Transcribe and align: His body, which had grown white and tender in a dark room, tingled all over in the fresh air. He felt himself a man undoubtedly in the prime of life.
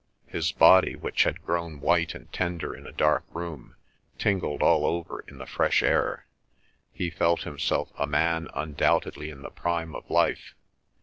His 0.25 0.51
body, 0.51 0.95
which 0.95 1.25
had 1.25 1.43
grown 1.45 1.79
white 1.79 2.15
and 2.15 2.33
tender 2.33 2.73
in 2.73 2.87
a 2.87 2.91
dark 2.91 3.23
room, 3.29 3.75
tingled 4.17 4.63
all 4.63 4.83
over 4.83 5.23
in 5.27 5.37
the 5.37 5.45
fresh 5.45 5.83
air. 5.83 6.25
He 6.91 7.11
felt 7.11 7.43
himself 7.43 7.91
a 7.99 8.07
man 8.07 8.47
undoubtedly 8.55 9.29
in 9.29 9.43
the 9.43 9.51
prime 9.51 9.93
of 9.93 10.09
life. 10.09 10.55